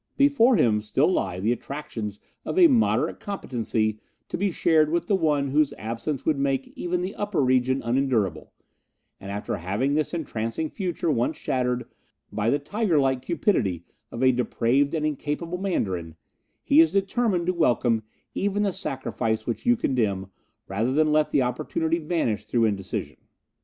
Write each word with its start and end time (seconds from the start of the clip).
Before 0.17 0.55
him 0.55 0.81
still 0.81 1.11
lie 1.11 1.39
the 1.39 1.51
attractions 1.51 2.19
of 2.43 2.57
a 2.57 2.65
moderate 2.65 3.19
competency 3.19 3.99
to 4.29 4.35
be 4.35 4.49
shared 4.49 4.89
with 4.89 5.05
the 5.05 5.13
one 5.13 5.49
whose 5.49 5.75
absence 5.77 6.25
would 6.25 6.39
make 6.39 6.73
even 6.75 7.01
the 7.03 7.13
Upper 7.13 7.39
Region 7.39 7.83
unendurable, 7.83 8.51
and 9.19 9.29
after 9.29 9.57
having 9.57 9.93
this 9.93 10.11
entrancing 10.11 10.69
future 10.71 11.11
once 11.11 11.37
shattered 11.37 11.85
by 12.31 12.49
the 12.49 12.57
tiger 12.57 12.97
like 12.97 13.21
cupidity 13.21 13.85
of 14.11 14.23
a 14.23 14.31
depraved 14.31 14.95
and 14.95 15.05
incapable 15.05 15.59
Mandarin, 15.59 16.15
he 16.63 16.81
is 16.81 16.91
determined 16.91 17.45
to 17.45 17.53
welcome 17.53 18.01
even 18.33 18.63
the 18.63 18.73
sacrifice 18.73 19.45
which 19.45 19.67
you 19.67 19.77
condemn 19.77 20.31
rather 20.67 20.91
than 20.91 21.11
let 21.11 21.29
the 21.29 21.43
opportunity 21.43 21.99
vanish 21.99 22.45
through 22.45 22.65
indecision." 22.65 23.17